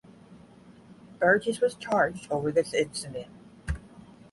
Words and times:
Burges 1.19 1.61
was 1.61 1.75
charged 1.75 2.27
over 2.31 2.51
this 2.51 2.73
incident. 2.73 3.27